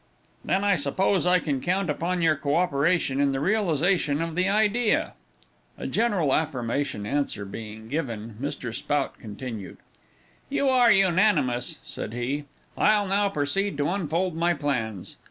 "Then 0.43 0.63
I 0.63 0.77
suppose 0.77 1.27
I 1.27 1.37
can 1.37 1.61
count 1.61 1.87
upon 1.87 2.23
your 2.23 2.35
coöperation 2.35 3.21
in 3.21 3.33
the 3.33 3.39
realization 3.39 4.19
of 4.19 4.33
the 4.33 4.49
idea," 4.49 5.13
said 5.75 5.75
Spout. 5.77 5.83
A 5.83 5.87
general 5.91 6.33
affirmative 6.33 7.05
answer 7.05 7.45
being 7.45 7.87
given, 7.87 8.35
Mr. 8.41 8.73
Spout 8.73 9.19
continued. 9.19 9.77
"You 10.49 10.63
being 10.65 10.97
unanimous," 11.01 11.77
said 11.83 12.13
he, 12.13 12.45
"I'll 12.75 13.05
now 13.07 13.29
proceed 13.29 13.77
to 13.77 13.89
unfold 13.89 14.35
my 14.35 14.55
plans. 14.55 15.17